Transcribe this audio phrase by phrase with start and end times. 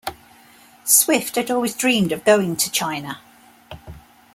[0.83, 3.19] Swift had always dreamed of going to China.